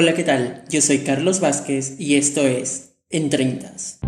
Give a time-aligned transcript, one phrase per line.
[0.00, 0.62] Hola, ¿qué tal?
[0.70, 3.98] Yo soy Carlos Vázquez y esto es En Treintas.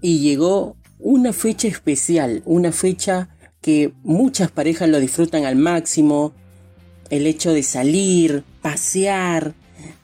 [0.00, 3.30] Y llegó una fecha especial, una fecha
[3.60, 6.34] que muchas parejas lo disfrutan al máximo,
[7.10, 9.54] el hecho de salir, pasear,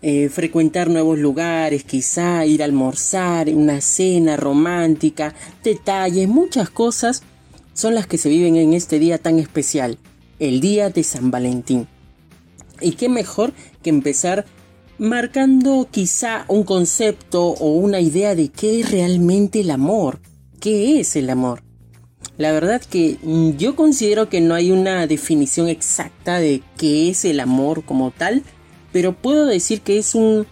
[0.03, 7.23] eh, frecuentar nuevos lugares, quizá ir a almorzar, una cena romántica, detalles, muchas cosas
[7.75, 9.99] son las que se viven en este día tan especial,
[10.39, 11.87] el día de San Valentín.
[12.81, 13.53] Y qué mejor
[13.83, 14.47] que empezar
[14.99, 20.21] marcando quizá un concepto o una idea de qué es realmente el amor,
[20.61, 21.63] qué es el amor.
[22.39, 27.25] La verdad que mm, yo considero que no hay una definición exacta de qué es
[27.25, 28.43] el amor como tal,
[28.97, 30.47] pero puedo decir que es un,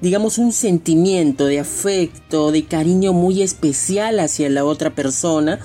[0.00, 5.58] digamos, un sentimiento de afecto, de cariño muy especial hacia la otra persona,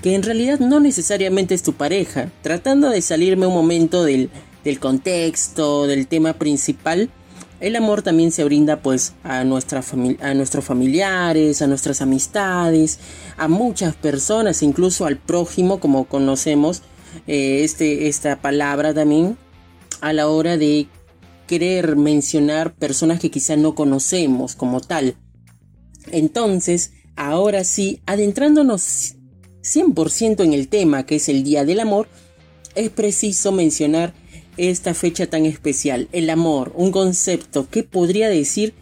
[0.00, 2.30] que en realidad no necesariamente es tu pareja.
[2.42, 4.30] Tratando de salirme un momento del,
[4.62, 7.10] del contexto, del tema principal,
[7.58, 9.82] el amor también se brinda pues a, nuestra
[10.20, 13.00] a nuestros familiares, a nuestras amistades,
[13.36, 16.82] a muchas personas, incluso al prójimo, como conocemos
[17.26, 19.36] eh, este, esta palabra también,
[20.00, 20.86] a la hora de
[21.46, 25.16] querer mencionar personas que quizá no conocemos como tal.
[26.10, 29.16] Entonces, ahora sí, adentrándonos
[29.62, 32.08] 100% en el tema que es el Día del Amor,
[32.74, 34.12] es preciso mencionar
[34.56, 36.08] esta fecha tan especial.
[36.12, 38.74] El amor, un concepto que podría decir,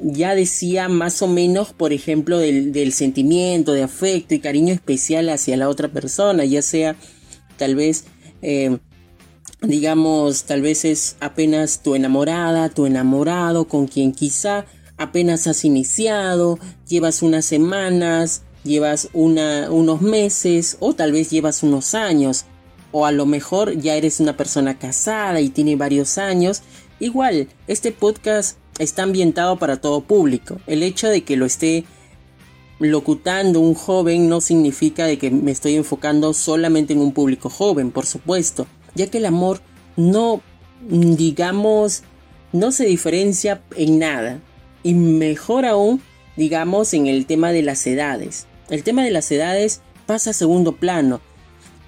[0.00, 5.56] ya decía más o menos, por ejemplo, del, sentimiento, de afecto y cariño especial hacia
[5.56, 6.96] la otra persona, ya sea
[7.56, 8.04] tal vez,
[8.42, 8.78] eh,
[9.62, 16.58] digamos, tal vez es apenas tu enamorada, tu enamorado, con quien quizá apenas has iniciado,
[16.88, 22.44] llevas unas semanas, llevas una, unos meses o tal vez llevas unos años
[22.92, 26.62] o a lo mejor ya eres una persona casada y tiene varios años,
[26.98, 30.58] igual, este podcast está ambientado para todo público.
[30.66, 31.84] El hecho de que lo esté
[32.78, 37.90] locutando un joven no significa de que me estoy enfocando solamente en un público joven,
[37.90, 39.60] por supuesto, ya que el amor
[39.96, 40.42] no,
[40.80, 42.02] digamos,
[42.52, 44.40] no se diferencia en nada.
[44.82, 46.02] Y mejor aún,
[46.36, 48.46] digamos, en el tema de las edades.
[48.68, 51.20] El tema de las edades pasa a segundo plano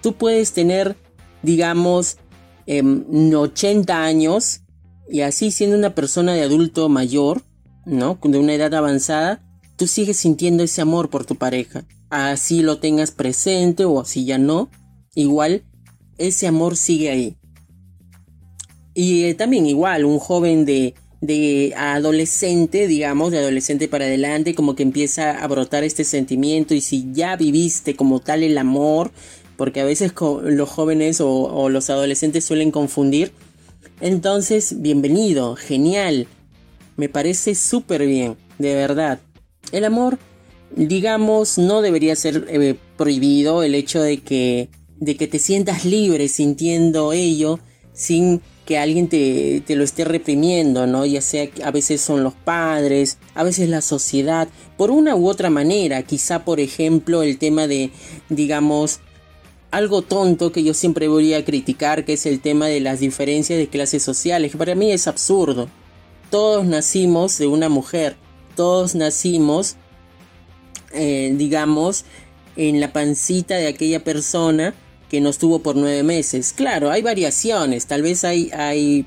[0.00, 0.96] tú puedes tener,
[1.42, 2.18] digamos,
[2.66, 4.60] 80 em, años
[5.08, 7.42] y así siendo una persona de adulto mayor,
[7.86, 8.18] ¿no?
[8.22, 9.42] De una edad avanzada,
[9.76, 11.84] tú sigues sintiendo ese amor por tu pareja.
[12.10, 14.70] Así lo tengas presente o así ya no,
[15.14, 15.64] igual
[16.18, 17.36] ese amor sigue ahí.
[18.94, 24.74] Y eh, también igual, un joven de, de adolescente, digamos, de adolescente para adelante, como
[24.74, 29.10] que empieza a brotar este sentimiento y si ya viviste como tal el amor,
[29.56, 30.12] porque a veces
[30.42, 33.32] los jóvenes o, los adolescentes suelen confundir.
[34.00, 36.28] Entonces, bienvenido, genial,
[36.96, 39.18] me parece súper bien, de verdad.
[39.72, 40.18] El amor,
[40.76, 44.68] digamos, no debería ser eh, prohibido el hecho de que,
[45.00, 47.60] de que te sientas libre sintiendo ello
[47.92, 51.06] sin que alguien te, te, lo esté reprimiendo, ¿no?
[51.06, 55.48] Ya sea a veces son los padres, a veces la sociedad, por una u otra
[55.48, 57.90] manera, quizá por ejemplo el tema de,
[58.28, 59.00] digamos,
[59.70, 63.58] algo tonto que yo siempre voy a criticar, que es el tema de las diferencias
[63.58, 65.68] de clases sociales, que para mí es absurdo.
[66.30, 68.16] Todos nacimos de una mujer,
[68.54, 69.76] todos nacimos,
[70.92, 72.04] eh, digamos,
[72.56, 74.74] en la pancita de aquella persona
[75.08, 76.52] que nos tuvo por nueve meses.
[76.52, 79.06] Claro, hay variaciones, tal vez hay, hay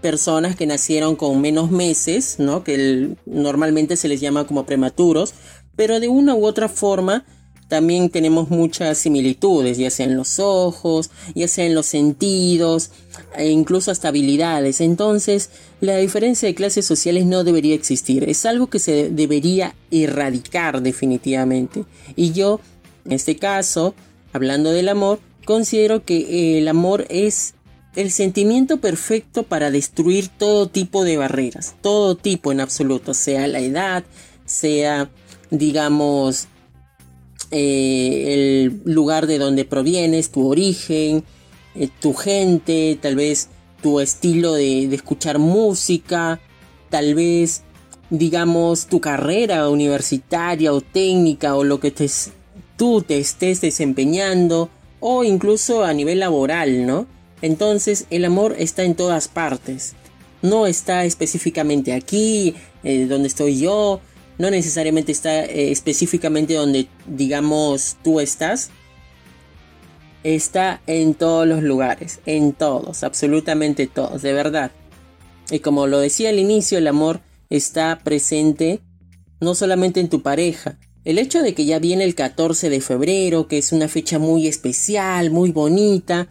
[0.00, 2.64] personas que nacieron con menos meses, ¿no?
[2.64, 5.34] Que normalmente se les llama como prematuros,
[5.76, 7.24] pero de una u otra forma
[7.68, 12.90] también tenemos muchas similitudes, ya sea en los ojos, ya sea en los sentidos,
[13.36, 14.80] e incluso hasta habilidades.
[14.80, 18.28] Entonces, la diferencia de clases sociales no debería existir.
[18.28, 21.84] Es algo que se debería erradicar definitivamente.
[22.14, 22.60] Y yo,
[23.04, 23.94] en este caso,
[24.32, 27.54] hablando del amor, considero que el amor es
[27.94, 33.60] el sentimiento perfecto para destruir todo tipo de barreras, todo tipo en absoluto, sea la
[33.60, 34.04] edad,
[34.44, 35.08] sea,
[35.50, 36.48] digamos,
[37.50, 41.24] eh, el lugar de donde provienes, tu origen,
[41.74, 43.48] eh, tu gente, tal vez
[43.82, 46.40] tu estilo de, escuchar música,
[46.90, 47.62] tal vez
[48.10, 52.08] digamos tu carrera universitaria o técnica o lo que te,
[52.76, 54.70] tú te estés desempeñando
[55.00, 57.06] o incluso a nivel laboral, ¿no?
[57.42, 59.94] Entonces el amor está en todas partes.
[60.42, 62.54] No está específicamente aquí,
[62.84, 64.00] eh, donde estoy yo,
[64.38, 68.70] no necesariamente está eh, específicamente donde digamos tú estás,
[70.22, 74.72] está en todos los lugares, en todos, absolutamente todos, de verdad.
[75.50, 78.80] Y como lo decía al inicio, el amor está presente
[79.40, 80.78] no solamente en tu pareja.
[81.06, 84.48] El hecho de que ya viene el 14 de febrero, que es una fecha muy
[84.48, 86.26] especial, muy bonita,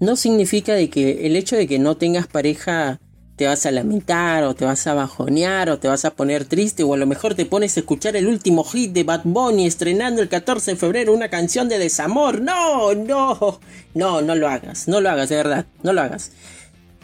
[0.00, 3.00] no significa de que el hecho de que no tengas pareja
[3.36, 6.82] te vas a lamentar o te vas a bajonear o te vas a poner triste
[6.82, 10.20] o a lo mejor te pones a escuchar el último hit de Bad Bunny estrenando
[10.20, 12.42] el 14 de febrero una canción de desamor.
[12.42, 13.60] No, no,
[13.94, 16.32] no, no lo hagas, no lo hagas, de verdad, no lo hagas.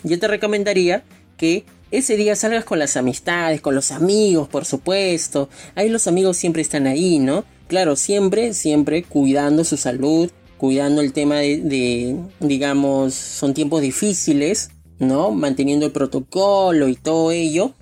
[0.02, 1.04] Yo te recomendaría
[1.38, 1.64] que
[1.98, 5.48] ese día salgas con las amistades, con los amigos, por supuesto.
[5.76, 7.44] Ahí los amigos siempre están ahí, ¿no?
[7.68, 15.30] Claro, siempre, siempre cuidando su salud, cuidando el tema de, digamos, son tiempos difíciles, ¿no?
[15.30, 17.74] Manteniendo el protocolo y todo ello.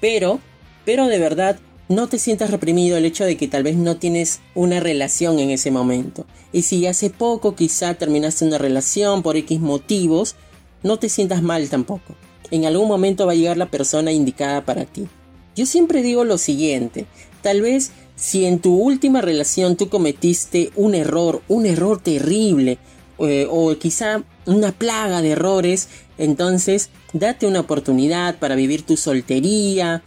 [0.00, 0.40] Pero,
[0.84, 4.40] pero de verdad, no te sientas reprimido el hecho de que tal vez no tienes
[4.56, 6.26] una relación en ese momento.
[6.52, 10.34] Y si hace poco quizá terminaste una relación por X motivos,
[10.82, 12.16] no te sientas mal tampoco.
[12.50, 15.08] En algún momento va a llegar la persona indicada para ti.
[15.54, 17.06] Yo siempre digo lo siguiente,
[17.42, 22.78] tal vez si en tu última relación tú cometiste un error, un error terrible,
[23.18, 25.88] eh, o quizá una plaga de errores,
[26.18, 30.02] entonces date una oportunidad para vivir tu soltería,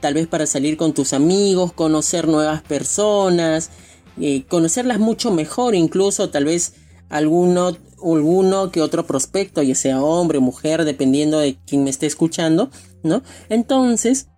[0.00, 3.70] tal vez para salir con tus amigos, conocer nuevas personas,
[4.20, 6.74] eh, conocerlas mucho mejor, incluso tal vez
[7.08, 12.06] alguno, alguno que otro prospecto, ya sea hombre o mujer, dependiendo de quién me esté
[12.06, 12.70] escuchando,
[13.02, 13.22] ¿no?
[13.48, 14.28] Entonces,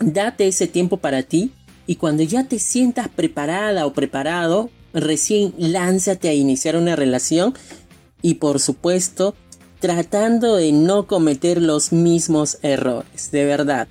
[0.00, 1.52] date ese tiempo para ti
[1.86, 7.54] y cuando ya te sientas preparada o preparado, recién lánzate a iniciar una relación
[8.20, 9.34] y por supuesto
[9.80, 13.88] tratando de no cometer los mismos errores, de verdad.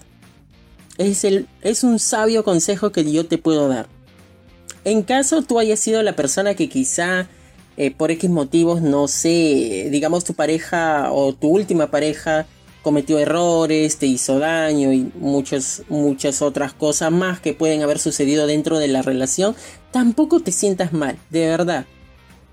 [0.98, 3.88] Es, el, es un sabio consejo que yo te puedo dar.
[4.86, 7.28] En caso tú hayas sido la persona que quizá
[7.84, 12.46] eh, por X motivos, no sé, digamos tu pareja o tu última pareja
[12.84, 18.46] cometió errores, te hizo daño y muchas, muchas otras cosas más que pueden haber sucedido
[18.46, 19.56] dentro de la relación,
[19.90, 21.88] tampoco te sientas mal, de verdad.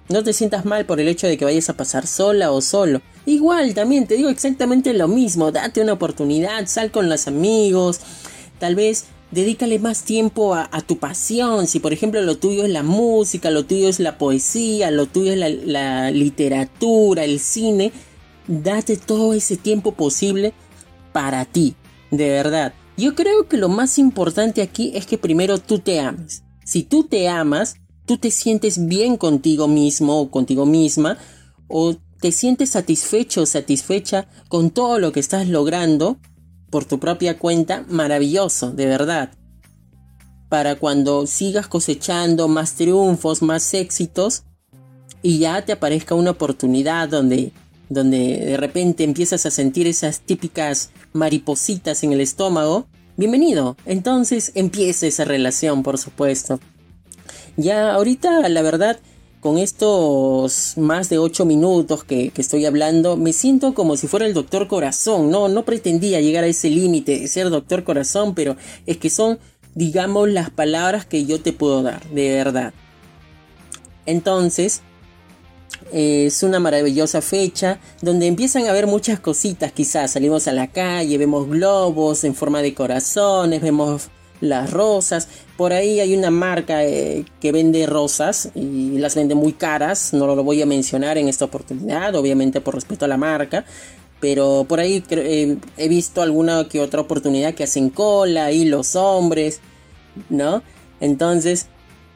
[0.08, 3.02] No te sientas mal por el hecho de que vayas a pasar sola o solo.
[3.26, 8.00] Igual, también te digo exactamente lo mismo, date una oportunidad, sal con los amigos,
[8.58, 11.66] tal vez dedícale más tiempo a, tu pasión.
[11.66, 15.32] Si por ejemplo lo tuyo es la música, lo tuyo es la poesía, lo tuyo
[15.32, 17.92] es la literatura, el cine,
[18.46, 20.54] date todo ese tiempo posible
[21.12, 21.74] para ti,
[22.10, 22.74] de verdad.
[22.96, 26.42] Yo creo que lo más importante aquí es que primero tú te ames.
[26.64, 27.76] Si tú te amas,
[28.06, 31.16] tú te sientes bien contigo mismo o contigo misma,
[31.68, 36.18] o te sientes satisfecho o satisfecha con todo lo que estás logrando
[36.70, 39.30] por tu propia cuenta, maravilloso, de verdad.
[40.48, 44.44] Para cuando sigas cosechando más triunfos, más éxitos,
[45.22, 47.52] y ya te aparezca una oportunidad donde
[47.88, 52.86] donde de repente empiezas a sentir esas típicas maripositas en el estómago,
[53.16, 53.76] bienvenido.
[53.86, 56.60] Entonces empieza esa relación, por supuesto.
[57.56, 58.98] Ya ahorita, la verdad,
[59.40, 64.34] con estos más de 8 minutos que, estoy hablando, me siento como si fuera el
[64.34, 65.30] doctor corazón.
[65.30, 68.56] No, no pretendía llegar a ese límite ser doctor corazón, pero
[68.86, 69.38] es que son,
[69.74, 72.72] digamos, las palabras que yo te puedo dar, de verdad.
[74.06, 74.82] Entonces,
[75.92, 80.12] es una maravillosa fecha donde empiezan a haber muchas cositas quizás.
[80.12, 84.08] Salimos a la calle, vemos globos en forma de corazones, vemos
[84.40, 85.28] las rosas.
[85.58, 90.12] Por ahí hay una marca eh, que vende rosas y las vende muy caras.
[90.12, 93.64] No lo voy a mencionar en esta oportunidad, obviamente por respeto a la marca.
[94.20, 98.94] Pero por ahí eh, he visto alguna que otra oportunidad que hacen cola y los
[98.94, 99.60] hombres,
[100.28, 100.62] ¿no?
[101.00, 101.66] Entonces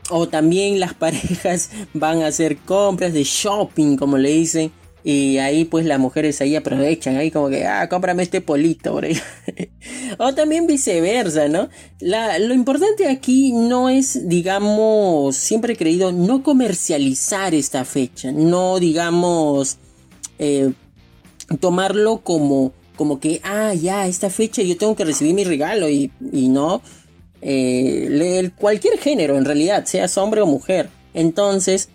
[0.09, 4.71] o también las parejas van a hacer compras de shopping, como le dicen.
[5.05, 9.05] Y ahí pues las mujeres ahí aprovechan, ahí como que, ah, cómprame este polito por
[9.05, 9.19] ahí.
[10.19, 11.69] o también viceversa, ¿no?
[12.01, 19.79] lo importante aquí no es, digamos, siempre he creído, no comercializar esta fecha, no, digamos,
[20.39, 20.73] eh,
[21.59, 26.13] tomarlo como, como que, ah, ya, esta fecha yo tengo que recibir mi regalo y,
[26.33, 26.81] y no
[27.43, 30.89] eh, cualquier género en realidad, seas hombre o mujer.
[31.13, 31.89] Entonces,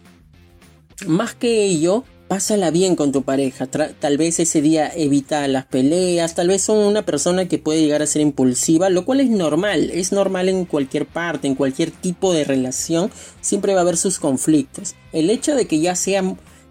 [1.08, 3.68] más que ello, pásala bien con tu pareja.
[3.68, 8.02] tal vez ese día evita las peleas, tal vez son una persona que puede llegar
[8.02, 12.34] a ser impulsiva, lo cual es normal, es normal en cualquier parte, en cualquier tipo
[12.34, 14.96] de relación, siempre va a haber sus conflictos.
[15.14, 16.24] El hecho de que ya sea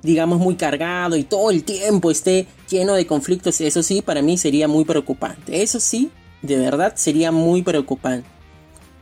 [0.03, 4.39] digamos muy cargado y todo el tiempo esté lleno de conflictos, eso sí, para mí
[4.39, 5.63] sería muy preocupante.
[5.63, 6.11] Eso sí,
[6.43, 8.29] de verdad sería muy preocupante.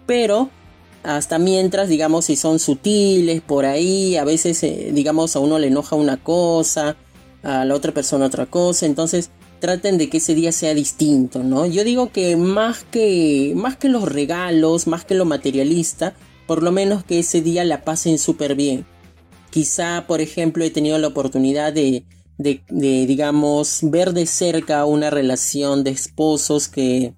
[0.07, 0.51] Pero
[1.05, 5.67] hasta mientras, digamos, si son sutiles por ahí, a veces, eh, digamos, a uno le
[5.69, 6.97] enoja una cosa,
[7.43, 9.31] a la otra persona otra cosa, entonces
[9.61, 11.67] traten de que ese día sea distinto, ¿no?
[11.67, 16.15] Yo digo que más que, más que los regalos, más que lo materialista,
[16.47, 18.87] por lo menos que ese día la pasen súper bien.
[19.51, 22.05] Quizá, por ejemplo, he tenido la oportunidad de,
[22.39, 27.15] de, de, digamos, ver de cerca una relación de esposos que,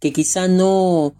[0.00, 1.14] que quizá no,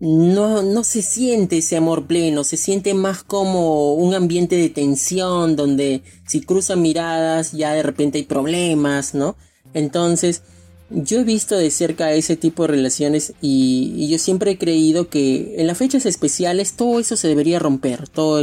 [0.00, 5.56] no, no se siente ese amor pleno, se siente más como un ambiente de tensión
[5.56, 9.36] donde si cruzan miradas ya de repente hay problemas, ¿no?
[9.74, 10.42] Entonces,
[10.88, 15.54] yo he visto de cerca ese tipo de relaciones y, yo siempre he creído que
[15.58, 18.42] en las fechas especiales todo eso se debería romper, todo,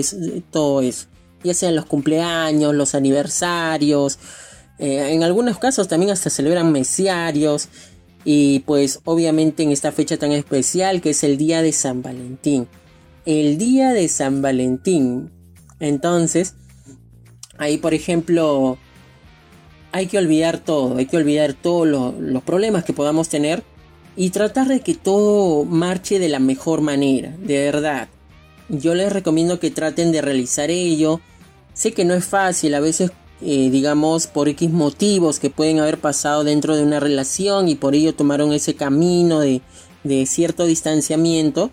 [0.51, 1.07] todo eso,
[1.43, 4.19] ya sean los cumpleaños, los aniversarios,
[4.77, 7.67] eh, en algunos casos también hasta celebran mesiarios
[8.29, 12.67] y pues obviamente en esta fecha tan especial que es el día de San Valentín.
[13.25, 15.31] El día de San Valentín.
[15.79, 16.55] Entonces,
[17.57, 18.77] ahí por ejemplo,
[19.93, 21.87] hay que olvidar todo, hay que olvidar todos
[22.19, 23.63] los problemas que podamos tener
[24.17, 28.09] y tratar de que todo marche de la mejor manera, de verdad.
[28.67, 31.21] Yo les recomiendo que traten de realizar ello.
[31.73, 33.09] Sé que no es fácil, a veces
[33.41, 37.93] eh, digamos, por X motivos que pueden haber pasado dentro de una relación y por
[37.93, 39.61] ello tomaron ese camino de,
[40.25, 41.69] cierto distanciamiento.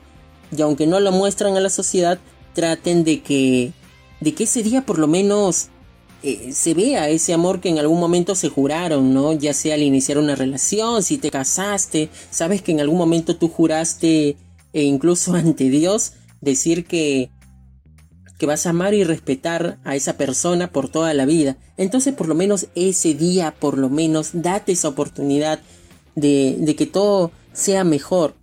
[0.57, 2.19] Y aunque no lo muestran a la sociedad,
[2.53, 3.73] traten de que,
[4.21, 5.69] de que ese día por lo menos
[6.23, 9.33] eh, se vea ese amor que en algún momento se juraron, ¿no?
[9.33, 13.49] Ya sea al iniciar una relación, si te casaste, sabes que en algún momento tú
[13.49, 14.37] juraste,
[14.73, 17.31] e incluso ante Dios, decir que,
[18.39, 21.57] que vas a amar y respetar a esa persona por toda la vida.
[21.77, 25.61] Entonces por lo menos ese día, por lo menos, date esa oportunidad
[26.15, 28.35] de, de que todo sea mejor.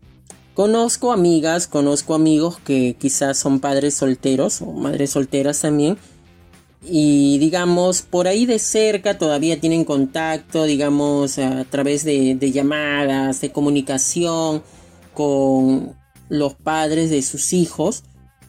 [0.54, 5.98] Conozco amigas, conozco amigos que quizás son padres solteros o madres solteras también.
[6.84, 13.40] Y digamos, por ahí de cerca todavía tienen contacto, digamos, a través de, de llamadas,
[13.40, 14.64] de comunicación
[15.14, 15.96] con
[16.28, 18.04] los padres de sus hijos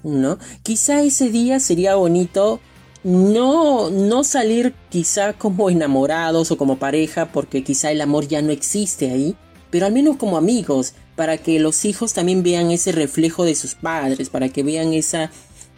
[0.05, 0.39] ¿no?
[0.63, 2.61] Quizá ese día sería bonito
[3.05, 8.53] no, no salir quizá como enamorados o como pareja porque quizá el amor ya no
[8.53, 9.37] existe ahí,
[9.71, 13.75] pero al menos como amigos, para que los hijos también vean ese reflejo de sus
[13.75, 15.31] padres, para que vean esa,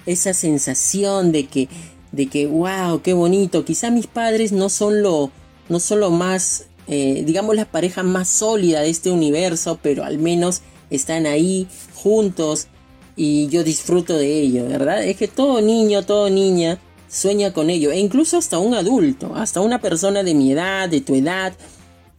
[0.06, 1.68] esa sensación de que,
[2.12, 5.30] de que, wow, qué bonito, quizá mis padres no son lo,
[5.68, 10.18] no son lo más, eh, digamos, la pareja más sólida de este universo, pero al
[10.18, 12.68] menos están ahí juntos,
[13.16, 15.04] y yo disfruto de ello, ¿verdad?
[15.04, 16.78] Es que todo niño, todo niña
[17.08, 21.00] sueña con ello, e incluso hasta un adulto, hasta una persona de mi edad, de
[21.00, 21.52] tu edad,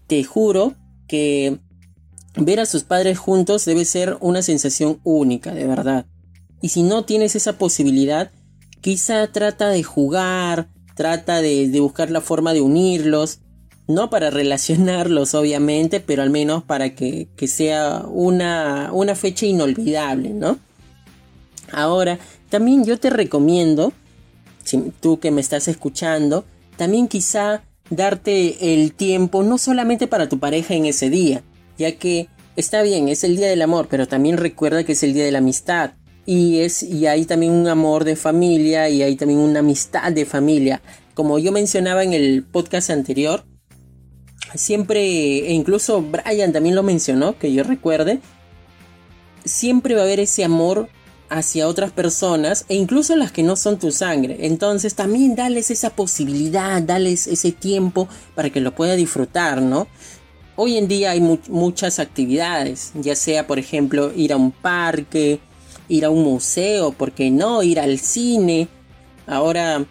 [0.07, 0.73] te juro
[1.07, 1.59] que
[2.37, 6.05] ver a sus padres juntos debe ser una sensación única, de verdad.
[6.61, 8.31] Y si no tienes esa posibilidad,
[8.81, 13.39] quizá trata de jugar, trata de, buscar la forma de unirlos,
[13.87, 20.29] no para relacionarlos obviamente, pero al menos para que, que sea una, una fecha inolvidable,
[20.29, 20.57] ¿no?
[21.71, 22.19] Ahora,
[22.49, 23.93] también yo te recomiendo,
[24.63, 26.45] si tú que me estás escuchando,
[26.77, 31.43] también quizá darte el tiempo no solamente para tu pareja en ese día,
[31.77, 35.13] ya que está bien, es el día del amor, pero también recuerda que es el
[35.13, 35.93] día de la amistad.
[36.27, 40.25] Y, es, y hay también un amor de familia y hay también una amistad de
[40.25, 40.81] familia.
[41.13, 43.45] Como yo mencionaba en el podcast anterior,
[44.55, 45.01] siempre,
[45.47, 48.21] e incluso Brian también lo mencionó, que yo recuerde,
[49.43, 50.89] siempre va a haber ese amor
[51.29, 54.37] hacia otras personas e incluso las que no son tu sangre.
[54.41, 59.87] Entonces también dales esa posibilidad, dales ese tiempo para que lo pueda disfrutar, ¿no?
[60.55, 65.39] Hoy en día hay muchas actividades, ya sea por ejemplo ir a un parque,
[65.89, 67.61] ir a un museo, ¿por qué no?
[67.61, 68.69] Ir al cine.
[69.27, 69.85] Ahora,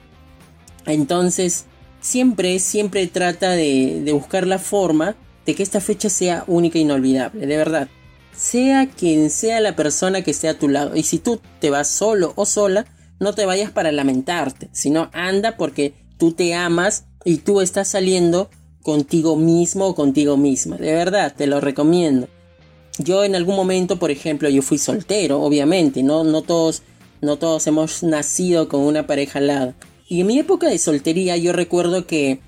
[0.86, 1.66] entonces,
[2.00, 6.82] siempre, siempre trata de, de buscar la forma de que esta fecha sea única e
[6.82, 7.88] inolvidable, de verdad
[8.36, 10.96] sea quien sea la persona que esté a tu lado.
[10.96, 12.86] Y si tú te vas solo o sola,
[13.20, 18.50] no te vayas para lamentarte, sino anda porque tú te amas y tú estás saliendo
[18.82, 20.76] contigo mismo o contigo misma.
[20.76, 22.28] De verdad, te lo recomiendo.
[22.98, 26.82] Yo en algún momento, por ejemplo, yo fui soltero, obviamente, no, no todos,
[27.20, 29.74] no todos hemos nacido con una pareja al lado.
[30.06, 32.40] Y en mi época de soltería yo recuerdo que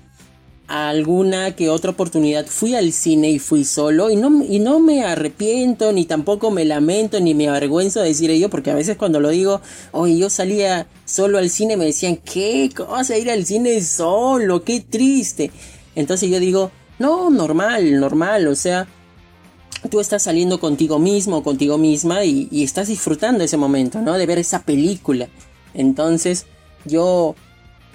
[0.67, 5.05] alguna que otra oportunidad fui al cine y fui solo y no, y no me
[5.05, 9.21] arrepiento ni tampoco me lamento ni me avergüenzo de decir ello porque a veces cuando
[9.21, 9.61] lo digo,
[9.93, 14.63] oye, yo salía solo al cine me decían, ¿qué cosa ir al cine solo?
[14.63, 15.51] Qué triste.
[15.95, 18.87] Entonces yo digo, no, normal, normal, o sea,
[19.89, 24.17] tú estás saliendo contigo mismo contigo misma y, y, estás disfrutando ese momento, ¿no?
[24.17, 25.29] De ver esa película.
[25.73, 26.45] Entonces,
[26.85, 27.35] yo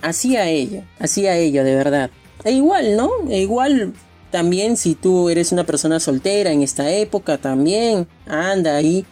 [0.01, 2.11] hacía ello, hacía ello de verdad.
[2.45, 3.11] E igual, ¿no?
[3.29, 3.93] E igual
[4.31, 9.05] también si tú eres una persona soltera en esta época, también anda ahí.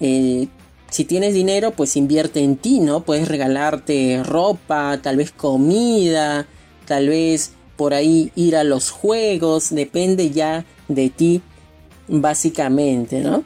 [0.00, 0.48] Eh,
[0.90, 3.04] si tienes dinero, pues invierte en ti, ¿no?
[3.04, 6.46] Puedes regalarte ropa, tal vez comida,
[6.86, 11.42] tal vez por ahí ir a los juegos, depende ya de ti,
[12.08, 13.44] básicamente, ¿no?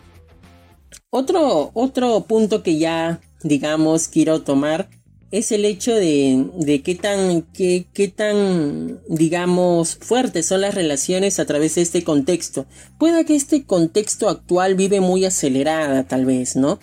[1.10, 4.88] Otro, otro punto que ya, digamos, quiero tomar
[5.30, 11.38] es el hecho de, de qué tan, qué, qué tan, digamos, fuertes son las relaciones
[11.38, 12.66] a través de este contexto.
[12.98, 16.78] Puede que este contexto actual vive muy acelerada, tal vez, ¿no?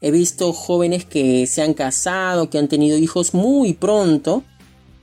[0.00, 4.44] He visto jóvenes que se han casado, que han tenido hijos muy pronto,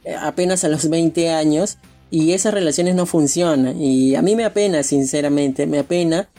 [0.06, 1.78] eh, apenas a los 20 años,
[2.12, 3.82] y esas relaciones no funcionan.
[3.82, 6.30] Y a mí me apena, sinceramente, me apena,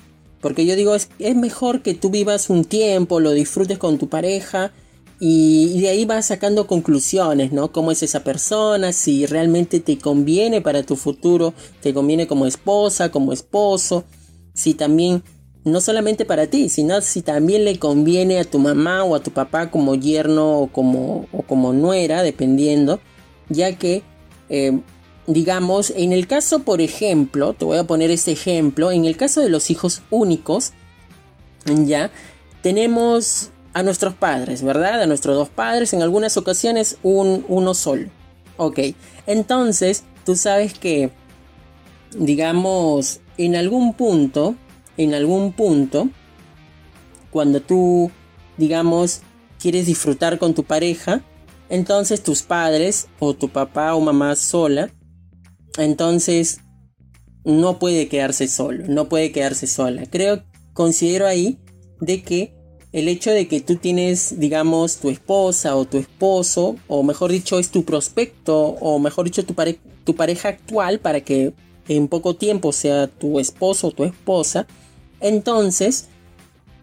[0.40, 4.72] porque yo digo, es mejor que tú vivas un tiempo, lo disfrutes con tu pareja,
[5.18, 7.72] y, de ahí vas sacando conclusiones, ¿no?
[7.72, 13.10] Cómo es esa persona, si realmente te conviene para tu futuro, te conviene como esposa,
[13.10, 14.04] como esposo,
[14.52, 15.22] si también,
[15.64, 19.30] no solamente para ti, sino si también le conviene a tu mamá o a tu
[19.30, 23.00] papá como yerno o como, o como nuera, dependiendo,
[23.48, 24.02] ya que,
[24.50, 24.80] eh,
[25.26, 29.40] digamos, en el caso, por ejemplo, te voy a poner este ejemplo, en el caso
[29.40, 30.72] de los hijos únicos,
[31.64, 32.10] ya,
[32.62, 35.02] tenemos a nuestros padres, ¿verdad?
[35.02, 38.08] A nuestros dos padres, en algunas ocasiones un, uno solo.
[38.56, 38.78] Ok,
[39.26, 41.10] entonces tú sabes que,
[42.18, 44.54] digamos, en algún punto,
[44.96, 46.08] en algún punto,
[47.30, 48.10] cuando tú,
[48.56, 49.20] digamos,
[49.60, 51.20] quieres disfrutar con tu pareja,
[51.68, 54.88] entonces tus padres o tu papá o mamá sola,
[55.76, 56.60] entonces
[57.44, 60.06] no puede quedarse solo, no puede quedarse sola.
[60.06, 61.58] Creo, considero ahí
[62.00, 62.55] de que
[62.96, 67.58] el hecho de que tú tienes, digamos, tu esposa o tu esposo, o mejor dicho,
[67.58, 69.54] es tu prospecto, o mejor dicho, tu,
[70.14, 71.52] pareja actual, para que
[71.88, 74.66] en poco tiempo sea tu esposo o tu esposa,
[75.20, 76.06] entonces,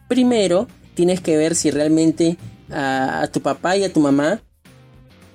[0.08, 2.38] primero tienes que ver si realmente
[2.69, 4.39] a, a tu papá y a tu mamá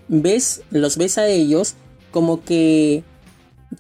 [0.07, 1.75] ves, los ves a ellos
[2.13, 3.03] como que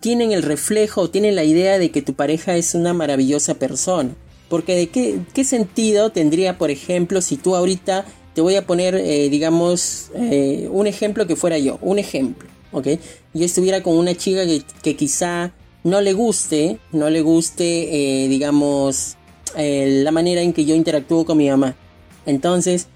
[0.00, 4.16] tienen el reflejo, tienen la idea de que tu pareja es una maravillosa persona.
[4.48, 8.04] Porque de qué, qué sentido tendría, por ejemplo, si tú ahorita
[8.38, 12.86] te voy a poner, eh, digamos, eh, un ejemplo que fuera yo, un ejemplo, ¿ok?
[13.34, 14.42] Yo estuviera con una chica
[14.80, 17.64] que, quizá no le guste, no le guste,
[18.24, 19.16] eh, digamos,
[19.56, 21.74] la manera en que yo interactúo con mi mamá.
[22.26, 22.86] Entonces,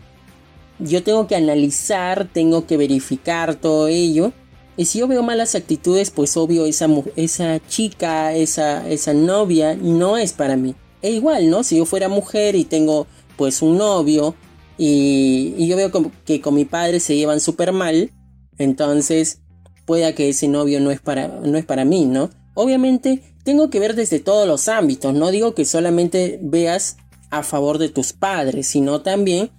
[0.78, 4.32] yo tengo que analizar, tengo que verificar todo ello.
[4.76, 6.86] Y si yo veo malas actitudes, pues obvio esa,
[7.16, 10.76] esa chica, esa, esa novia no es para mí.
[11.02, 11.64] E igual, ¿no?
[11.64, 14.34] Si yo fuera mujer y tengo pues un novio
[14.78, 15.90] y, yo veo
[16.24, 18.10] que con mi padre se llevan súper mal,
[18.58, 19.40] entonces
[19.84, 22.30] pueda que ese novio no es, para, no es para mí, ¿no?
[22.54, 26.96] Obviamente tengo que ver desde todos los ámbitos, no digo que solamente veas
[27.30, 29.50] a favor de tus padres, sino también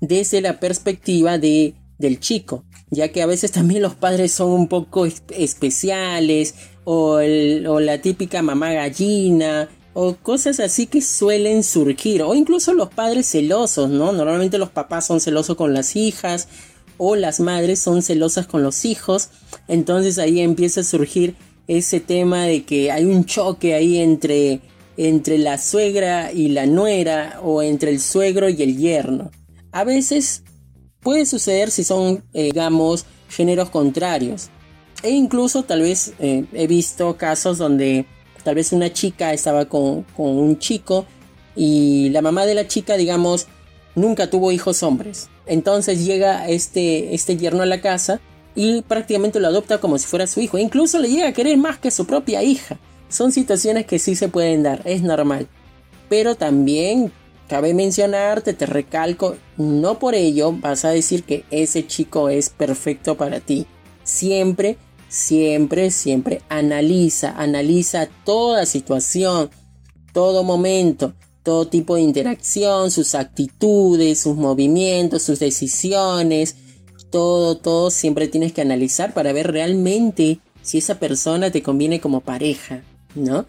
[0.00, 4.68] desde la perspectiva de, del chico, ya que a veces también los padres son un
[4.68, 6.54] poco especiales
[6.84, 12.90] o, o la típica mamá gallina o cosas así que suelen surgir, o incluso los
[12.90, 14.12] padres celosos, ¿no?
[14.12, 16.48] Normalmente los papás son celosos con las hijas,
[16.98, 19.30] o las madres son celosas con los hijos,
[19.68, 21.34] entonces ahí empieza a surgir
[21.66, 24.60] ese tema de que hay un choque ahí entre,
[24.98, 29.30] entre la suegra y la nuera, o entre el suegro y el yerno.
[29.72, 30.42] A veces
[31.00, 34.50] puede suceder si son, eh, digamos, géneros contrarios.
[35.02, 38.04] E incluso tal vez eh, he visto casos donde
[38.46, 41.04] tal vez una chica estaba con, un chico
[41.56, 43.48] y la mamá de la chica, digamos,
[43.96, 45.28] nunca tuvo hijos hombres.
[45.46, 48.20] Entonces llega este, este yerno a la casa
[48.54, 50.58] y prácticamente lo adopta como si fuera su hijo.
[50.58, 52.78] incluso le llega a querer más que su propia hija.
[53.08, 55.48] Son situaciones que sí se pueden dar, es normal.
[56.08, 57.10] Pero también
[57.48, 63.16] cabe mencionarte, te recalco, no por ello vas a decir que ese chico es perfecto
[63.16, 63.66] para ti.
[64.04, 69.50] Siempre Siempre, siempre analiza, analiza toda situación,
[70.12, 76.56] todo momento, todo tipo de interacción, sus actitudes, sus movimientos, sus decisiones,
[77.10, 82.20] todo, todo siempre tienes que analizar para ver realmente si esa persona te conviene como
[82.20, 82.82] pareja,
[83.14, 83.46] ¿no?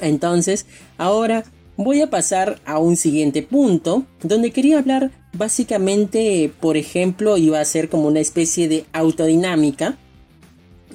[0.00, 0.66] Entonces,
[0.98, 1.44] ahora
[1.76, 7.64] voy a pasar a un siguiente punto donde quería hablar básicamente, por ejemplo, iba a
[7.64, 9.96] ser como una especie de autodinámica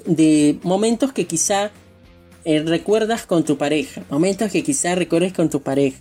[0.06, 1.70] de momentos que quizá
[2.44, 5.98] eh, recuerdas con tu pareja, momentos que quizás recuerdes con tu pareja.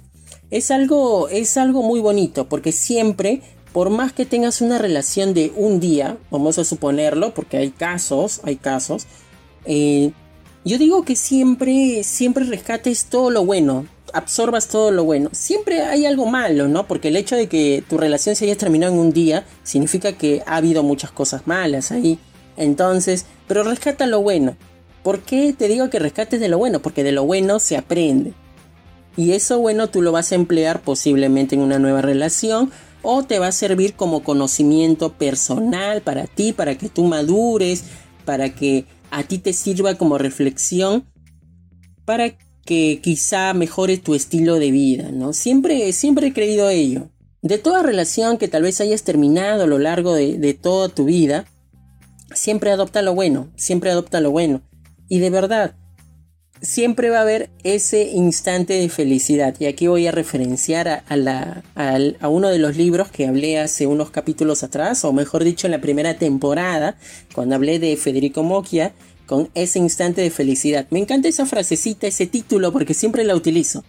[0.51, 3.41] Es algo, es algo muy bonito porque siempre,
[3.73, 8.41] por más que tengas una relación de un día, vamos a suponerlo, porque hay casos,
[8.43, 9.07] hay casos,
[9.65, 10.11] eh,
[10.63, 15.29] yo digo que siempre, siempre rescates todo lo bueno, absorbas todo lo bueno.
[15.33, 16.87] Siempre hay algo malo, ¿no?
[16.87, 20.41] Porque el hecho de que tu relación se haya terminado en un día significa que
[20.47, 22.17] ha habido muchas cosas malas ahí.
[22.57, 24.55] Entonces, pero rescata lo bueno.
[25.03, 26.81] ¿Por qué te digo que rescates de lo bueno?
[26.81, 28.33] Porque de lo bueno se aprende.
[29.17, 33.39] Y eso bueno tú lo vas a emplear posiblemente en una nueva relación o te
[33.39, 37.83] va a servir como conocimiento personal para ti, para que tú madures,
[38.25, 41.05] para que a ti te sirva como reflexión,
[42.03, 45.33] para que quizá mejore tu estilo de vida, ¿no?
[45.33, 47.09] Siempre, siempre he creído ello.
[47.43, 51.05] De toda relación que tal vez hayas terminado a lo largo de, de toda tu
[51.05, 51.45] vida,
[52.33, 54.61] siempre adopta lo bueno, siempre adopta lo bueno.
[55.07, 55.75] Y de verdad,
[56.61, 59.55] siempre va a haber ese instante de felicidad.
[59.59, 64.63] Y aquí voy a referenciar a, uno de los libros que hablé hace unos capítulos
[64.63, 66.97] atrás, o mejor dicho, en la primera temporada,
[67.33, 68.93] cuando hablé de Federico Mocchia,
[69.25, 70.85] con ese instante de felicidad.
[70.91, 73.83] Me encanta esa frasecita, ese título, porque siempre la utilizo.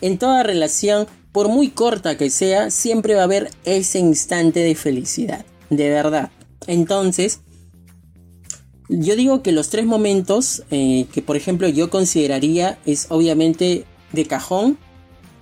[0.00, 4.74] En toda relación, por muy corta que sea, siempre va a haber ese instante de
[4.74, 5.44] felicidad.
[5.70, 6.30] De verdad.
[6.66, 7.40] Entonces,
[8.88, 14.26] yo digo que los tres momentos eh, que por ejemplo yo consideraría es obviamente de
[14.26, 14.78] cajón.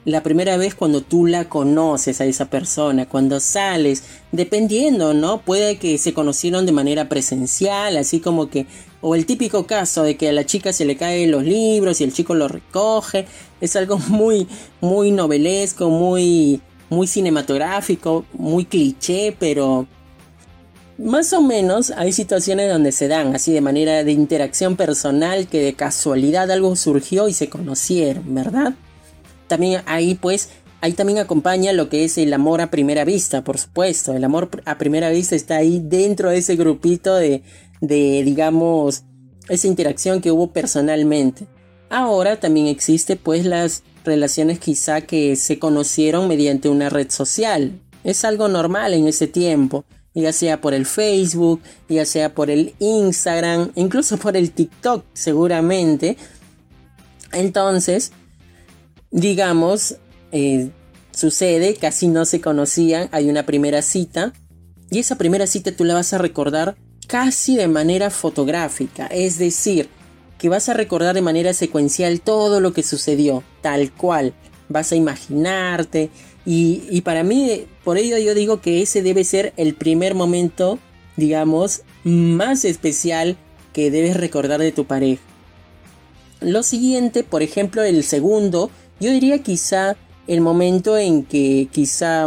[0.05, 4.03] La primera vez cuando tú la conoces a esa persona, cuando sales,
[4.33, 5.43] dependiendo, ¿no?
[5.43, 8.67] Puede que se conocieron de manera presencial, así como que,
[9.01, 12.05] o el típico caso de que a la chica se le caen los libros y
[12.05, 13.27] el chico lo recoge,
[13.61, 14.49] es algo muy,
[14.81, 19.87] muy novelesco, muy, muy cinematográfico, muy cliché, pero
[21.03, 25.63] más o menos hay situaciones donde se dan así de manera de interacción personal que
[25.63, 28.75] de casualidad algo surgió y se conocieron, ¿verdad?
[29.49, 33.59] También ahí pues, ahí también acompaña lo que es el amor a primera vista, por
[33.59, 34.13] supuesto.
[34.13, 37.43] El amor a primera vista está ahí dentro de ese grupito de,
[37.81, 39.03] de digamos,
[39.49, 41.47] esa interacción que hubo personalmente.
[41.91, 47.81] Ahora también existe pues las relaciones quizá que se conocieron mediante una red social.
[48.05, 52.75] Es algo normal en ese tiempo ya sea por el Facebook, ya sea por el
[52.79, 56.17] Instagram, incluso por el TikTok seguramente.
[57.33, 58.13] Entonces,
[59.11, 59.97] digamos,
[60.33, 60.71] eh,
[61.13, 64.33] sucede, casi no se conocían, hay una primera cita
[64.91, 66.77] y esa primera cita tú la vas a recordar
[67.09, 69.89] casi de manera fotográfica, es decir,
[70.39, 74.35] que vas a recordar de manera secuencial todo lo que sucedió, tal cual,
[74.69, 76.11] vas a imaginarte,
[76.45, 80.79] y, para mí, por ello yo digo que ese debe ser el primer momento,
[81.17, 83.37] digamos, más especial
[83.73, 85.23] que debes recordar de tu pareja.
[86.41, 92.27] Lo siguiente, por ejemplo, el segundo, yo diría quizá el momento en que quizá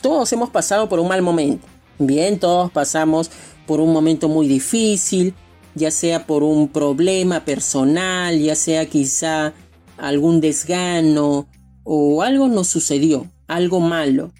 [0.00, 1.66] todos hemos pasado por un mal momento.
[1.98, 3.30] Bien, todos pasamos
[3.66, 5.34] por un momento muy difícil,
[5.74, 9.52] ya sea por un problema personal, ya sea quizá
[9.96, 11.48] algún desgano,
[11.82, 14.32] o algo nos sucedió, algo malo.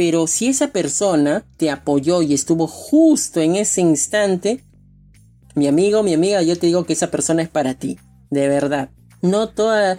[0.00, 4.64] Pero si esa persona te apoyó y estuvo justo en ese instante,
[5.54, 7.98] mi amigo, mi amiga, yo te digo que esa persona es para ti,
[8.30, 8.88] de verdad.
[9.20, 9.98] No toda,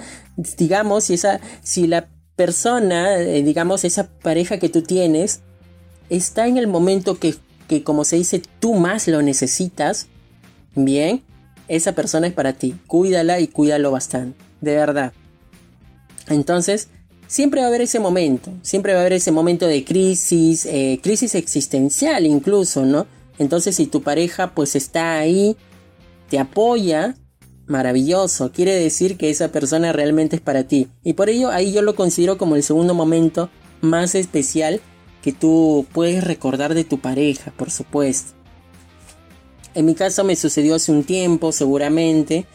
[0.58, 5.42] digamos, si esa, si la persona, eh, digamos, esa pareja que tú tienes,
[6.10, 7.36] está en el momento que,
[7.68, 10.08] que, como se dice, tú más lo necesitas,
[10.74, 11.22] bien,
[11.68, 12.74] esa persona es para ti.
[12.88, 15.14] Cuídala y cuídalo bastante, de verdad.
[16.28, 16.90] Entonces,
[17.32, 21.00] siempre va a haber ese momento, siempre va a haber ese momento de crisis, eh,
[21.02, 23.08] crisis existencial incluso, ¿no?
[23.39, 25.56] Entonces, si tu pareja pues está ahí,
[26.30, 27.15] te apoya,
[27.67, 30.89] maravilloso, quiere decir que esa persona realmente es para ti.
[31.06, 34.82] Y por ello ahí yo lo considero como el segundo momento más especial
[35.24, 38.34] que tú puedes recordar de tu pareja, por supuesto.
[39.74, 42.46] En mi caso me sucedió hace un tiempo, seguramente.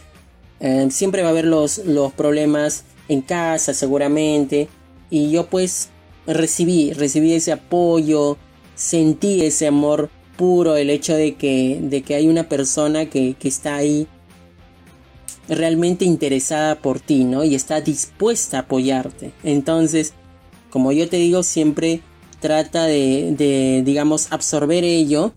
[0.61, 4.69] Eh, siempre va a haber los, los problemas en casa seguramente.
[5.11, 5.91] Y yo pues
[6.27, 8.37] recibí, recibí ese apoyo,
[8.75, 13.49] sentí ese amor puro, el hecho de que, de que hay una persona que, que
[13.49, 14.07] está ahí
[15.49, 17.45] realmente interesada por ti, ¿no?
[17.45, 19.33] Y está dispuesta a apoyarte.
[19.45, 20.13] Entonces,
[20.71, 22.01] como yo te digo, siempre
[22.41, 25.33] trata de, de digamos, absorber ello.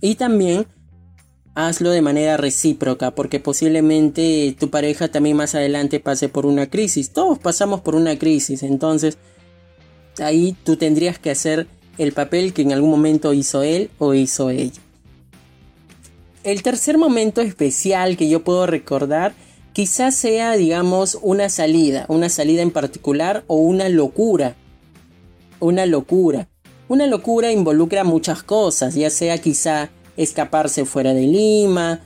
[0.00, 0.66] Y también
[1.54, 7.10] hazlo de manera recíproca, porque posiblemente tu pareja también más adelante pase por una crisis.
[7.10, 9.18] Todos pasamos por una crisis, entonces
[10.18, 11.66] ahí tú tendrías que hacer
[11.98, 14.80] el papel que en algún momento hizo él o hizo ella.
[16.44, 19.34] El tercer momento especial que yo puedo recordar
[19.72, 24.56] quizás sea, digamos, una salida, una salida en particular o una locura.
[25.60, 26.48] Una locura.
[26.88, 32.00] Una locura involucra muchas cosas, ya sea quizá escaparse fuera de Lima.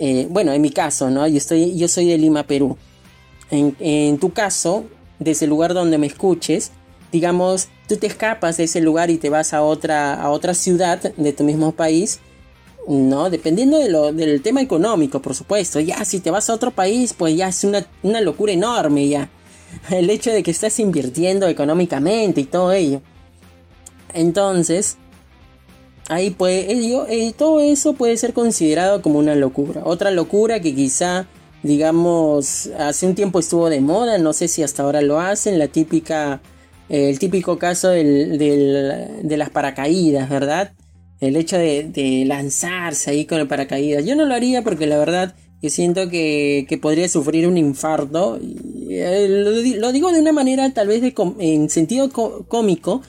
[0.00, 1.26] Eh, bueno, en mi caso, ¿no?
[1.26, 2.76] Yo, estoy, yo soy de Lima, Perú.
[3.50, 4.84] En, tu caso,
[5.18, 6.72] desde el lugar donde me escuches,
[7.12, 11.00] digamos, tú te escapas de ese lugar y te vas a otra, a otra ciudad
[11.00, 12.18] de tu mismo país,
[12.88, 13.30] ¿no?
[13.30, 15.78] Dependiendo de lo, del tema económico, por supuesto.
[15.78, 19.30] Ya, si te vas a otro país, pues ya es una, una locura enorme ya.
[19.90, 23.00] El hecho de que estás invirtiendo económicamente y todo ello.
[24.12, 24.96] Entonces,
[26.08, 29.82] ahí puede, eh, todo eso puede ser considerado como una locura.
[29.84, 31.26] Otra locura que quizá,
[31.62, 35.68] digamos, hace un tiempo estuvo de moda, no sé si hasta ahora lo hacen, la
[35.68, 36.40] típica
[36.88, 40.72] el típico caso de las paracaídas, ¿verdad?
[41.20, 44.04] El hecho de, lanzarse ahí con el paracaídas.
[44.04, 48.38] Yo no lo haría porque la verdad que siento que, podría sufrir un infarto.
[48.88, 49.26] Eh,
[49.78, 53.02] lo, digo de una manera tal vez de, en sentido cómico,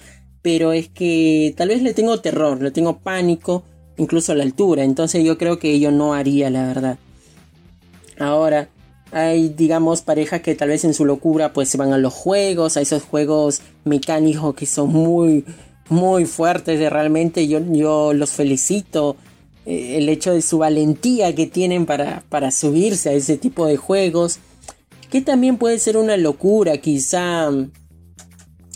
[0.47, 3.65] pero es que tal vez le tengo terror, le tengo pánico,
[3.97, 4.85] incluso a la altura.
[4.85, 6.97] Entonces yo creo que yo no haría, la verdad.
[8.17, 8.69] Ahora,
[9.11, 12.77] hay, digamos, parejas que tal vez en su locura pues se van a los juegos,
[12.77, 15.43] a esos juegos mecánicos que son muy,
[15.89, 17.49] muy fuertes de realmente.
[17.49, 19.17] Yo, yo los felicito.
[19.65, 23.75] Eh, el hecho de su valentía que tienen para, para subirse a ese tipo de
[23.75, 24.39] juegos.
[25.09, 27.51] Que también puede ser una locura, quizá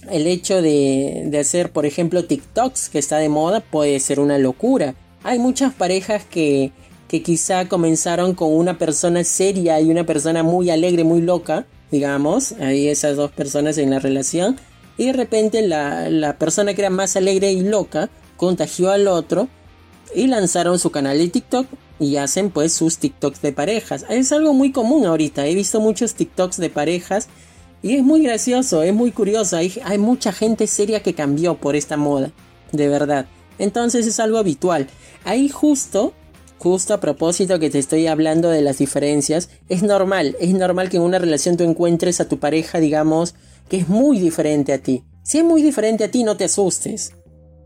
[0.10, 4.38] el hecho de, de hacer, por ejemplo, TikToks que está de moda puede ser una
[4.38, 4.96] locura.
[5.24, 6.72] Hay muchas parejas que,
[7.12, 12.54] que quizá comenzaron con una persona seria y una persona muy alegre, muy loca, digamos,
[12.54, 14.58] ahí esas dos personas en la relación,
[14.98, 19.50] y de repente la, persona que era más alegre y loca contagió al otro
[20.16, 21.68] y lanzaron su canal de TikTok
[22.00, 24.06] y hacen pues sus TikToks de parejas.
[24.10, 27.28] Es algo muy común ahorita, he visto muchos TikToks de parejas
[27.82, 31.98] y es muy gracioso, es muy curioso, hay, mucha gente seria que cambió por esta
[31.98, 32.32] moda,
[32.72, 33.26] de verdad.
[33.58, 34.88] Entonces es algo habitual.
[35.24, 36.14] Ahí justo
[36.62, 40.98] justo a propósito que te estoy hablando de las diferencias, es normal, es normal que
[40.98, 43.34] en una relación tú encuentres a tu pareja, digamos,
[43.68, 45.04] que es muy diferente a ti.
[45.24, 47.14] Si es muy diferente a ti, no te asustes.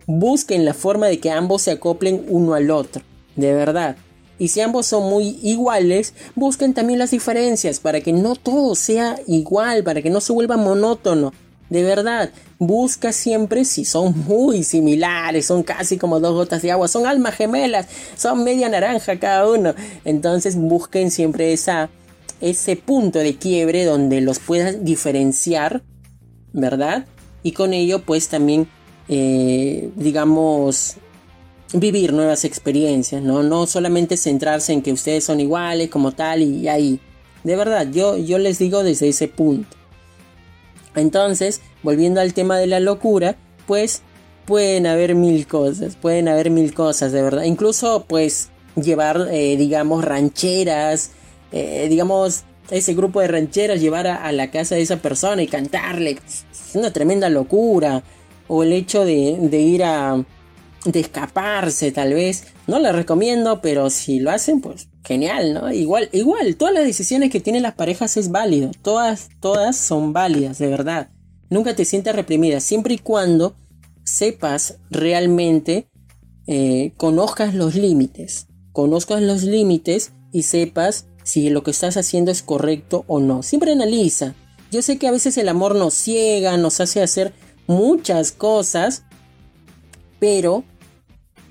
[0.08, 3.04] Busquen la forma de que ambos se acoplen uno al otro,
[3.36, 3.98] de verdad.
[4.38, 9.18] Y si ambos son muy iguales, busquen también las diferencias para que no todo sea
[9.28, 11.32] igual, para que no se vuelva monótono.
[11.70, 16.88] De verdad, busca siempre si son muy similares, son casi como dos gotas de agua,
[16.88, 19.74] son almas gemelas, son media naranja cada uno.
[20.04, 21.90] Entonces busquen siempre esa,
[22.40, 25.82] ese punto de quiebre donde los puedas diferenciar,
[26.54, 27.06] ¿verdad?
[27.42, 28.68] Y con ello pues también,
[29.08, 30.98] eh, digamos,
[31.74, 33.44] vivir nuevas experiencias, ¿no?
[33.44, 37.00] No solamente centrarse en que ustedes son iguales como tal y ahí.
[37.44, 39.76] De verdad, yo, yo les digo desde ese punto.
[40.96, 43.36] Entonces, volviendo al tema de la locura,
[43.68, 44.02] pues
[44.46, 47.44] pueden haber mil cosas, pueden haber mil cosas de verdad.
[47.44, 51.12] Incluso pues llevar, eh, digamos, rancheras,
[51.52, 56.18] eh, digamos, ese grupo de rancheras, llevar a, la casa de esa persona y cantarle.
[56.28, 58.04] Es una tremenda locura.
[58.48, 60.24] O el hecho de, ir a...
[60.86, 62.46] de escaparse tal vez.
[62.68, 65.72] No lo recomiendo, pero si lo hacen, pues genial, ¿no?
[65.72, 68.72] Igual, igual, todas las decisiones que tienen las parejas es válido.
[68.82, 71.10] Todas, todas son válidas, de verdad.
[71.50, 73.56] Nunca te sientas reprimida, siempre y cuando
[74.04, 75.90] sepas realmente,
[76.48, 78.48] eh, conozcas los límites.
[78.72, 83.42] Conozcas los límites y sepas si lo que estás haciendo es correcto o no.
[83.42, 84.36] Siempre analiza.
[84.72, 87.34] Yo sé que a veces el amor nos ciega, nos hace hacer
[87.68, 89.04] muchas cosas,
[90.20, 90.64] pero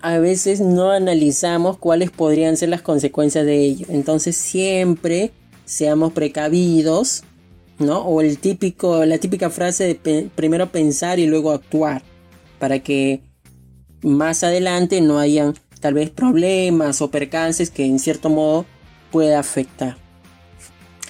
[0.04, 3.86] a veces no analizamos cuáles podrían ser las consecuencias de ello.
[3.88, 5.30] Entonces siempre
[5.64, 7.24] seamos precavidos,
[7.78, 8.00] ¿no?
[8.00, 12.02] O el típico, la típica frase de primero pensar y luego actuar,
[12.58, 13.22] para que
[14.02, 18.66] más adelante no hayan tal vez problemas o percances que en cierto modo
[19.10, 19.96] pueda afectar.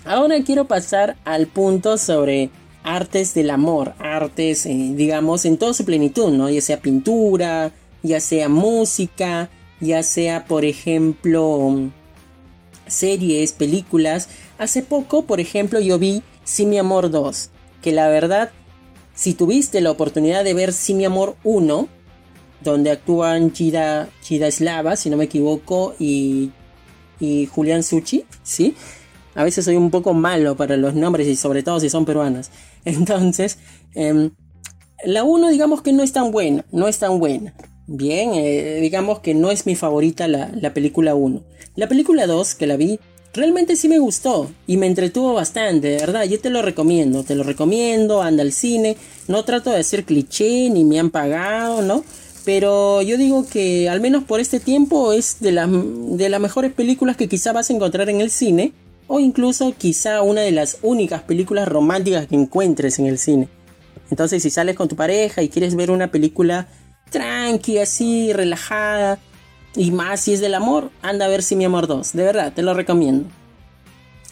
[0.05, 2.51] Ahora quiero pasar al punto sobre
[2.85, 6.49] artes del amor, artes, eh, digamos, en toda su plenitud, ¿no?
[6.49, 7.73] Ya sea pintura,
[8.05, 11.91] ya sea música, ya sea por ejemplo
[12.87, 14.29] series, películas.
[14.59, 17.51] Hace poco, por ejemplo, yo vi Si mi amor 2,
[17.83, 18.51] que la verdad,
[19.15, 21.89] si tuviste la oportunidad de ver Si mi amor 1,
[22.61, 26.51] donde actúan Chida, Chida Slava, si no me equivoco, y,
[27.19, 28.77] y Julián Suchi, ¿sí?
[29.35, 32.51] A veces soy un poco malo para los nombres y sobre todo si son peruanas.
[32.85, 33.59] Entonces,
[33.95, 34.31] em,
[35.05, 37.55] la 1 digamos que no es tan buena, no es tan buena.
[37.87, 41.43] Bien, eh, digamos que no es mi favorita la, película 1.
[41.77, 42.99] La película 2, que la vi
[43.35, 46.25] realmente sí me gustó y me entretuvo bastante, de verdad.
[46.25, 48.97] Yo te lo recomiendo, te lo recomiendo, anda al cine.
[49.29, 52.05] No trato de hacer cliché ni me han pagado, ¿no?
[52.47, 56.73] Pero yo digo que al menos por este tiempo es de las, de las mejores
[56.73, 58.73] películas que quizá vas a encontrar en el cine.
[59.09, 63.49] O incluso quizá una de las únicas películas románticas que encuentres en el cine.
[64.11, 66.69] Entonces si sales con tu pareja y quieres ver una película
[67.11, 69.19] tranqui, así, relajada,
[69.77, 72.13] y más si es del amor, anda a ver si mi amor 2.
[72.13, 73.29] De verdad, te lo recomiendo.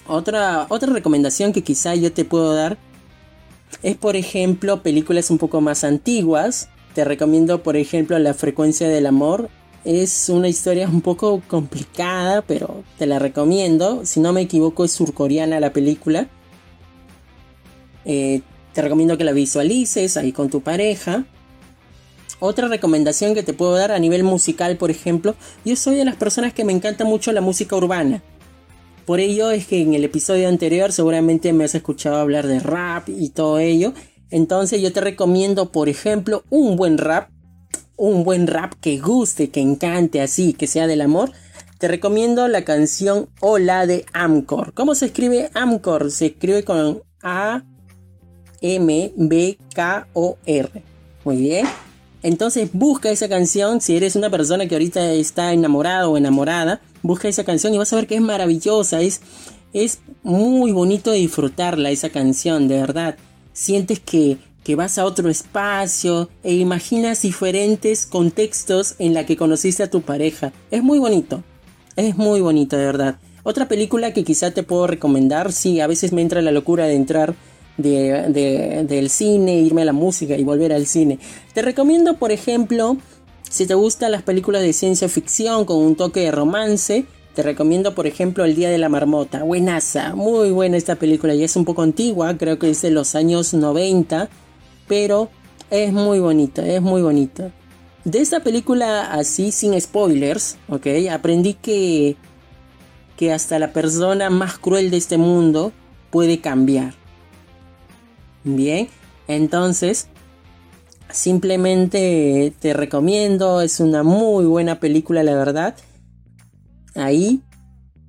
[0.07, 2.79] Otra, otra recomendación que quizá yo te puedo dar
[3.83, 6.69] es, por ejemplo, películas un poco más antiguas.
[6.95, 9.49] Te recomiendo, por ejemplo, La frecuencia del amor.
[9.85, 14.05] Es una historia un poco complicada, pero te la recomiendo.
[14.05, 16.29] Si no me equivoco, es surcoreana la película.
[18.05, 21.25] Eh, te recomiendo que la visualices ahí con tu pareja.
[22.45, 26.17] Otra recomendación que te puedo dar a nivel musical, por ejemplo, yo soy de las
[26.17, 28.21] personas que me encanta mucho la música urbana.
[29.07, 33.09] Por ello es que en el episodio anterior seguramente me has escuchado hablar de rap
[33.09, 33.93] y todo ello.
[34.29, 37.31] Entonces yo te recomiendo, por ejemplo, un buen rap.
[37.97, 41.31] Un buen rap que guste, que encante así, que sea del amor.
[41.79, 44.75] Te recomiendo la canción Hola de Amcor.
[44.75, 46.11] ¿Cómo se escribe Amcor?
[46.11, 47.63] Se escribe con A
[48.61, 50.83] M B K O R.
[51.25, 51.69] Muy bien.
[52.23, 57.29] Entonces busca esa canción, si eres una persona que ahorita está enamorado o enamorada, busca
[57.29, 59.21] esa canción y vas a ver que es maravillosa, es,
[59.73, 63.17] es muy bonito disfrutarla esa canción, de verdad.
[63.53, 69.83] Sientes que, que vas a otro espacio e imaginas diferentes contextos en la que conociste
[69.83, 70.53] a tu pareja.
[70.71, 71.43] Es muy bonito,
[71.97, 73.17] es muy bonito, de verdad.
[73.43, 76.95] Otra película que quizá te puedo recomendar, sí, a veces me entra la locura de
[76.95, 77.35] entrar
[77.77, 81.19] de, del cine, irme a la música y volver al cine.
[81.55, 82.97] Te recomiendo, por ejemplo,
[83.49, 87.95] si te gustan las películas de ciencia ficción con un toque de romance, te recomiendo,
[87.95, 89.43] por ejemplo, El Día de la Marmota.
[89.43, 91.35] Buenaza, muy buena esta película.
[91.35, 94.29] Ya es un poco antigua, creo que es de los años 90,
[94.87, 95.31] pero
[95.71, 97.51] es muy bonita, es muy bonita.
[98.05, 102.17] De esta película así, sin spoilers, ok, aprendí que,
[103.17, 105.73] que hasta la persona más cruel de este mundo
[106.11, 107.02] puede cambiar.
[108.45, 108.89] Bien,
[109.29, 110.09] entonces
[111.11, 115.77] simplemente te recomiendo, es una muy buena película la verdad.
[116.95, 117.41] Ahí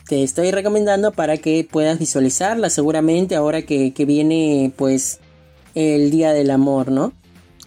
[0.07, 5.19] te estoy recomendando para que puedas visualizarla seguramente ahora que, que viene pues
[5.75, 7.13] el Día del Amor, ¿no?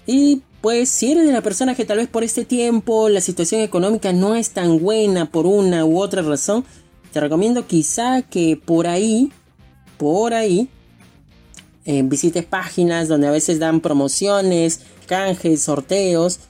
[0.07, 3.61] Y pues si eres de la persona que tal vez por este tiempo la situación
[3.61, 6.65] económica no es tan buena por una u otra razón,
[7.13, 9.33] te recomiendo quizá que por ahí,
[9.97, 10.69] por ahí,
[11.87, 16.41] eh, visites páginas donde a veces dan promociones, canjes, sorteos.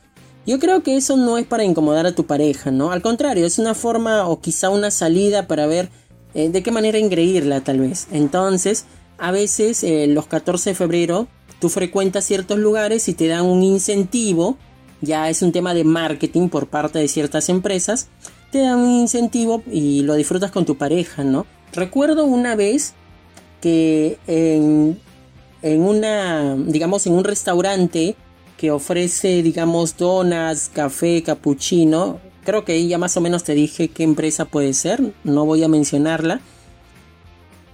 [0.46, 2.90] Yo creo que eso no es para incomodar a tu pareja, ¿no?
[2.90, 5.90] Al contrario, es una forma o quizá una salida para ver
[6.34, 8.06] eh, de qué manera ingreírla tal vez.
[8.12, 8.86] Entonces,
[9.18, 11.28] a veces eh, los 14 de febrero
[11.60, 14.56] tú frecuentas ciertos lugares y te dan un incentivo,
[15.00, 18.08] ya es un tema de marketing por parte de ciertas empresas,
[18.50, 21.46] te dan un incentivo y lo disfrutas con tu pareja, ¿no?
[21.72, 22.94] Recuerdo una vez
[23.60, 24.98] que en
[25.66, 28.16] en una, digamos, en un restaurante
[28.56, 32.20] que ofrece, digamos, donas, café, cappuccino.
[32.44, 35.64] Creo que ahí ya más o menos te dije qué empresa puede ser, no voy
[35.64, 36.40] a mencionarla.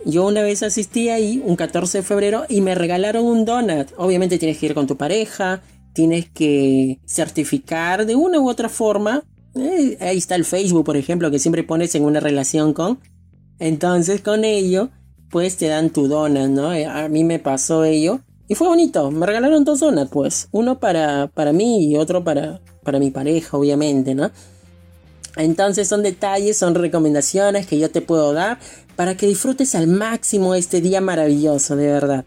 [0.04, 3.88] Yo una vez asistí ahí, un 14 de febrero, y me regalaron un donut.
[3.96, 9.22] Obviamente tienes que ir con tu pareja, tienes que certificar de una u otra forma.
[9.54, 12.98] Eh, ahí está el Facebook, por ejemplo, que siempre pones en una relación con.
[13.58, 14.90] Entonces, con ello,
[15.32, 16.74] pues te dan tu donut, ¿no?
[16.74, 18.20] Eh, a mí me pasó ello.
[18.48, 20.48] Y fue bonito, me regalaron dos donuts, pues.
[20.52, 24.30] Uno para, para mí y otro para, para mi pareja, obviamente, ¿no?
[25.36, 28.58] Entonces son detalles, son recomendaciones que yo te puedo dar
[28.94, 32.26] para que disfrutes al máximo este día maravilloso, de verdad.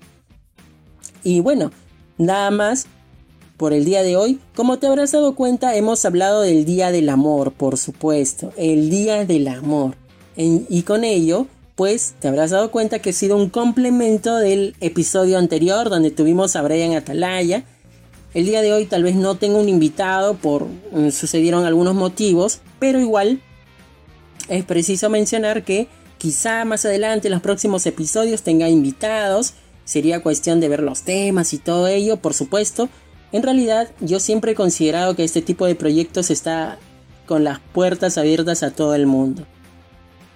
[1.23, 1.71] Y bueno,
[2.17, 2.87] nada más
[3.55, 4.39] por el día de hoy.
[4.55, 8.51] Como te habrás dado cuenta, hemos hablado del Día del Amor, por supuesto.
[8.57, 9.93] El Día del Amor.
[10.35, 15.37] y con ello pues te habrás dado cuenta que ha sido un complemento del episodio
[15.37, 17.65] anterior donde tuvimos a Brian Atalaya.
[18.33, 22.59] El día de hoy tal vez no tengo un invitado por mm, sucedieron algunos motivos,
[22.79, 23.41] pero igual
[24.47, 25.87] es preciso mencionar que
[26.17, 29.53] quizá más adelante en los próximos episodios tenga invitados.
[29.83, 32.89] Sería cuestión de ver los temas y todo ello, por supuesto.
[33.33, 36.77] En realidad yo siempre he considerado que este tipo de proyectos está
[37.25, 39.45] con las puertas abiertas a todo el mundo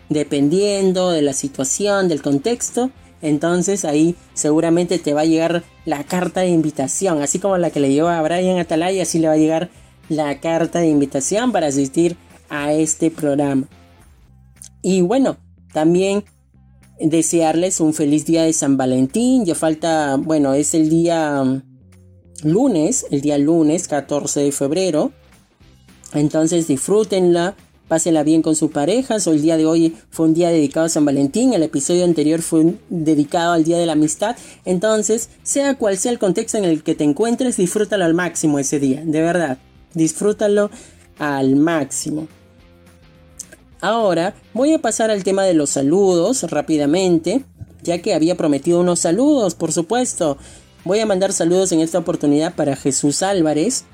[0.09, 2.91] dependiendo de la situación, del contexto,
[3.21, 7.79] entonces ahí seguramente te va a llegar la carta de invitación, así como la que
[7.79, 9.69] le llegó a Brian Atalaya, así le va a llegar
[10.07, 12.17] la carta de invitación para asistir
[12.49, 13.67] a este programa.
[14.81, 15.37] Y bueno,
[15.71, 16.23] También
[16.99, 19.45] desearles un feliz día de San Valentín.
[19.45, 21.61] Ya falta, bueno, es el día mm,
[22.43, 25.11] lunes, el día lunes 14 de febrero.
[26.13, 27.55] Entonces disfrútenla,
[27.89, 29.27] pásenla bien con sus parejas.
[29.27, 31.51] O el día de hoy fue un día dedicado a San Valentín.
[31.51, 34.37] El episodio anterior fue dedicado al Día de la Amistad.
[34.63, 38.79] Entonces, sea cual sea el contexto en el que te encuentres, disfrútalo al máximo ese
[38.79, 39.01] día.
[39.03, 39.57] De verdad,
[39.93, 40.71] disfrútalo
[41.17, 42.29] al máximo.
[43.81, 47.43] Ahora voy a pasar al tema de los saludos rápidamente,
[47.81, 50.37] ya que había prometido unos saludos, por supuesto.
[50.83, 53.85] Voy a mandar saludos en esta oportunidad para Jesús Álvarez,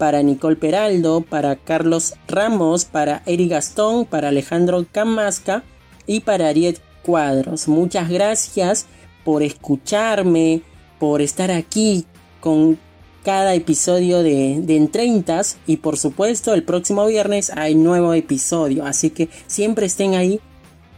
[0.00, 5.62] para Nicole Peraldo, para Carlos Ramos, para Eri Gastón, para Alejandro Camasca
[6.06, 7.68] y para Ariet Cuadros.
[7.68, 8.86] Muchas gracias
[9.26, 10.62] por escucharme,
[10.98, 12.06] por estar aquí
[12.40, 12.78] con
[13.22, 18.86] cada episodio de, de En 30 y por supuesto el próximo viernes hay nuevo episodio.
[18.86, 20.40] Así que siempre estén ahí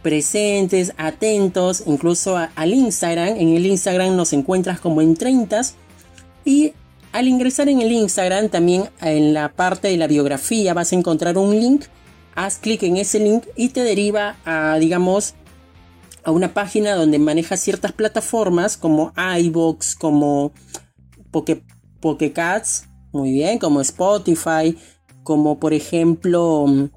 [0.01, 3.35] presentes, atentos, incluso al Instagram.
[3.35, 5.61] En el Instagram nos encuentras como en 30
[6.45, 6.71] y
[7.13, 11.37] al ingresar en el Instagram también en la parte de la biografía vas a encontrar
[11.37, 11.85] un link.
[12.35, 15.35] Haz clic en ese link y te deriva a, digamos,
[16.23, 20.51] a una página donde maneja ciertas plataformas como iBox, como
[21.29, 24.75] Poké Cats, muy bien, como Spotify,
[25.21, 26.89] como por ejemplo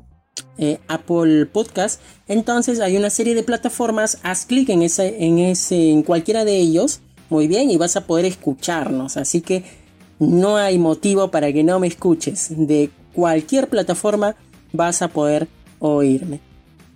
[0.57, 2.01] eh, Apple Podcast.
[2.27, 6.57] Entonces hay una serie de plataformas, haz clic en ese, en ese, en cualquiera de
[6.57, 9.19] ellos, muy bien, y vas a poder escucharnos.
[9.19, 9.86] Así que
[10.19, 12.49] no hay motivo para que no me escuches.
[12.51, 14.37] De cualquier plataforma
[14.73, 15.49] vas a poder
[15.79, 16.41] oírme.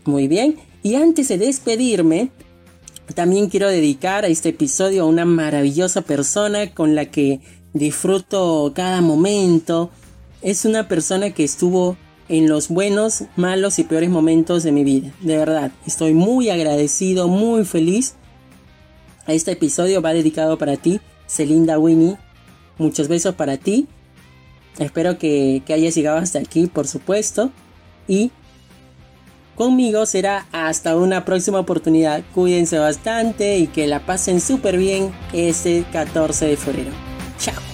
[0.04, 0.56] Muy bien.
[0.82, 2.30] Y antes de despedirme,
[3.14, 7.40] también quiero dedicar a este episodio a una maravillosa persona con la que
[7.72, 9.90] disfruto cada momento.
[10.42, 11.96] Es una persona que estuvo
[12.28, 15.12] en los buenos, malos y peores momentos de mi vida.
[15.20, 18.14] De verdad, estoy muy agradecido, muy feliz.
[19.26, 22.16] Este episodio va dedicado para ti, Celinda Winnie.
[22.80, 23.86] Muchos besos para ti.
[24.78, 27.50] Espero que, hayas llegado hasta aquí, por supuesto.
[28.08, 28.30] Y
[29.54, 32.22] conmigo será hasta una próxima oportunidad.
[32.34, 36.90] Cuídense bastante y que la pasen súper bien este 14 de febrero.
[37.38, 37.69] Chao.